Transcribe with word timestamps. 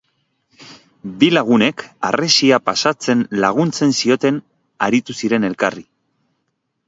Bi 1.23 1.27
lagunek 1.33 1.83
harresia 2.09 2.59
pasatzen 2.71 3.21
laguntzen 3.45 3.95
zioten 3.99 4.41
aritu 4.87 5.17
ziren 5.23 5.49
elkarri. 5.53 5.85